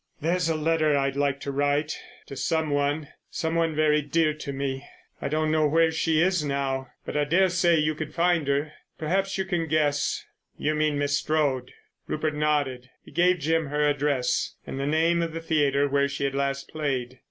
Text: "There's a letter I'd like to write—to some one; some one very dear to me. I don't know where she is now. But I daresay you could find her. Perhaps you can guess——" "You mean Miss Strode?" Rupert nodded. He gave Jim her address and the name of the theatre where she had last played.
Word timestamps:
"There's 0.19 0.49
a 0.49 0.55
letter 0.55 0.97
I'd 0.97 1.15
like 1.15 1.39
to 1.41 1.51
write—to 1.51 2.35
some 2.35 2.71
one; 2.71 3.09
some 3.29 3.53
one 3.53 3.75
very 3.75 4.01
dear 4.01 4.33
to 4.33 4.51
me. 4.51 4.83
I 5.21 5.27
don't 5.27 5.51
know 5.51 5.67
where 5.67 5.91
she 5.91 6.19
is 6.23 6.43
now. 6.43 6.87
But 7.05 7.15
I 7.15 7.23
daresay 7.23 7.77
you 7.77 7.93
could 7.93 8.11
find 8.11 8.47
her. 8.47 8.71
Perhaps 8.97 9.37
you 9.37 9.45
can 9.45 9.67
guess——" 9.67 10.25
"You 10.57 10.73
mean 10.73 10.97
Miss 10.97 11.19
Strode?" 11.19 11.69
Rupert 12.07 12.33
nodded. 12.33 12.89
He 13.03 13.11
gave 13.11 13.37
Jim 13.37 13.67
her 13.67 13.87
address 13.87 14.55
and 14.65 14.79
the 14.79 14.87
name 14.87 15.21
of 15.21 15.33
the 15.33 15.39
theatre 15.39 15.87
where 15.87 16.07
she 16.07 16.23
had 16.23 16.33
last 16.33 16.69
played. 16.69 17.19